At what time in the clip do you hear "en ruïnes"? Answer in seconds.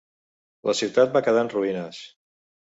1.49-2.03